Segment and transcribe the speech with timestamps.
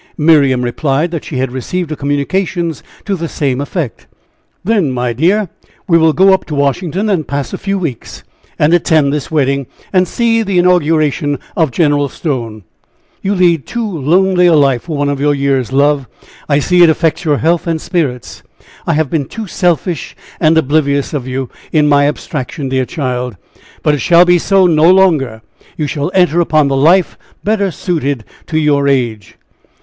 [0.17, 2.73] Miriam replied that she had received a communication
[3.05, 4.07] to the same effect.
[4.63, 5.49] "Then, my dear,
[5.87, 8.23] we will go up to Washington and pass a few weeks,
[8.57, 11.91] and attend this wedding, and see the inauguration of Gen..
[13.21, 16.07] You lead too lonely a life for one of your years, love.
[16.49, 18.41] I see it affects your health and spirits.
[18.87, 23.37] I have been too selfish and oblivious of you, in my abstraction, dear child;
[23.83, 25.43] but it shall be so no longer.
[25.77, 29.35] You shall enter upon the life better suited to your age."